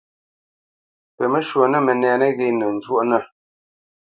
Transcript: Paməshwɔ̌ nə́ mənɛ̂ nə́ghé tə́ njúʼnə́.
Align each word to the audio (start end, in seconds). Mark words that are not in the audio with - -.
Paməshwɔ̌ 1.15 1.65
nə́ 1.71 1.81
mənɛ̂ 1.85 2.11
nə́ghé 2.19 2.37
tə́ 2.37 2.49
njúʼnə́. 2.75 3.21